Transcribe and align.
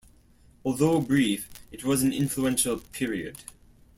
Although 0.65 1.01
brief, 1.01 1.47
it 1.71 1.83
was 1.83 2.01
an 2.01 2.11
influential 2.11 2.79
period. 2.91 3.37